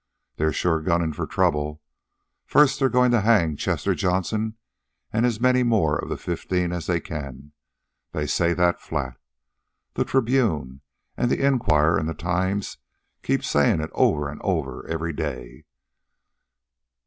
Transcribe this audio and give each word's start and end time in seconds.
They're 0.37 0.51
sure 0.51 0.81
gunning 0.81 1.13
for 1.13 1.27
trouble. 1.27 1.79
First, 2.47 2.79
they're 2.79 2.89
goin' 2.89 3.11
to 3.11 3.21
hang 3.21 3.55
Chester 3.55 3.93
Johnson 3.93 4.55
an' 5.13 5.25
as 5.25 5.39
many 5.39 5.61
more 5.61 5.95
of 5.99 6.09
the 6.09 6.17
fifteen 6.17 6.71
as 6.71 6.87
they 6.87 6.99
can. 6.99 7.51
They 8.11 8.25
say 8.25 8.55
that 8.55 8.81
flat. 8.81 9.19
The 9.93 10.03
Tribune, 10.03 10.81
an' 11.17 11.29
the 11.29 11.45
Enquirer 11.45 11.99
an' 11.99 12.07
the 12.07 12.15
Times 12.15 12.79
keep 13.21 13.43
sayin' 13.43 13.79
it 13.79 13.91
over 13.93 14.27
an 14.27 14.39
over 14.41 14.87
every 14.87 15.13
day. 15.13 15.65